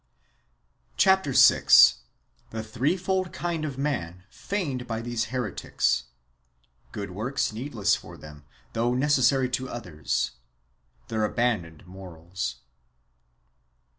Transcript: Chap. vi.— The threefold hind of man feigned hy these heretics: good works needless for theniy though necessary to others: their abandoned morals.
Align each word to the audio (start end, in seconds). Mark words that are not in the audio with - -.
Chap. 0.97 1.25
vi.— 1.25 1.31
The 2.55 2.63
threefold 2.63 3.35
hind 3.35 3.63
of 3.65 3.77
man 3.77 4.23
feigned 4.31 4.87
hy 4.89 4.99
these 4.99 5.25
heretics: 5.25 6.05
good 6.91 7.11
works 7.11 7.53
needless 7.53 7.95
for 7.95 8.17
theniy 8.17 8.41
though 8.73 8.95
necessary 8.95 9.47
to 9.49 9.69
others: 9.69 10.31
their 11.07 11.23
abandoned 11.23 11.85
morals. 11.85 12.61